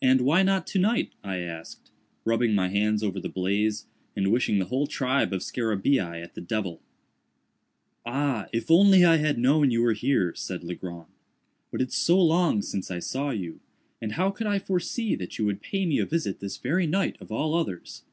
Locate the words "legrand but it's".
10.62-11.98